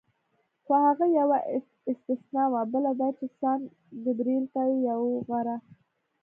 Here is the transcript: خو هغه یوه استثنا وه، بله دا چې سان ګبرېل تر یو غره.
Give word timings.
خو 0.63 0.73
هغه 0.87 1.05
یوه 1.19 1.37
استثنا 1.91 2.43
وه، 2.53 2.61
بله 2.73 2.91
دا 2.99 3.09
چې 3.17 3.25
سان 3.39 3.59
ګبرېل 4.03 4.43
تر 4.53 4.67
یو 4.89 5.01
غره. 5.27 5.57